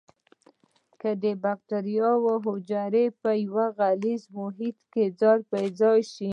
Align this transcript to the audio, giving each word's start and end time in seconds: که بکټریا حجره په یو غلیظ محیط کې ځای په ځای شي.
که 1.01 1.11
بکټریا 1.43 2.09
حجره 2.45 3.03
په 3.21 3.31
یو 3.45 3.57
غلیظ 3.79 4.21
محیط 4.37 4.77
کې 4.93 5.05
ځای 5.19 5.39
په 5.49 5.57
ځای 5.79 5.99
شي. 6.13 6.29